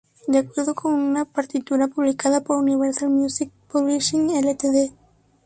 De 0.25 0.39
acuerdo 0.39 0.73
con 0.73 0.95
una 0.95 1.25
partitura 1.25 1.87
publicada 1.87 2.41
por 2.41 2.57
Universal 2.57 3.07
Music 3.11 3.51
Publishing 3.71 4.31
Ltd. 4.31 4.91